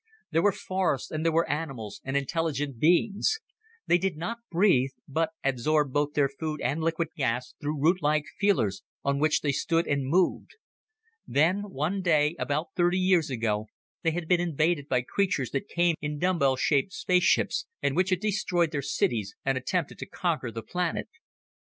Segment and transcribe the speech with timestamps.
[0.31, 3.37] There were forests and there were animals and intelligent beings.
[3.85, 8.81] They did not breathe, but absorbed both their food and liquid gas through rootlike feelers
[9.03, 10.55] on which they stood and moved.
[11.27, 13.67] Then one day, about thirty years ago,
[14.01, 18.21] they had been invaded by creatures that came in dumbbell shaped spaceships, and which had
[18.21, 21.09] destroyed their cities, and attempted to conquer the planet.